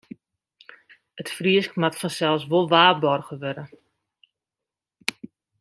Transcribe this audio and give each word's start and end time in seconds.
It 1.21 1.29
Frysk 1.35 1.71
moat 1.81 1.99
fansels 2.01 2.43
wol 2.51 2.67
waarboarge 2.73 3.35
wurde. 3.41 3.63